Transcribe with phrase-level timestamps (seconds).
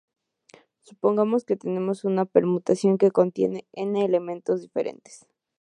[0.81, 5.27] Supongamos que tenemos una permutación que contiene N elementos diferentes.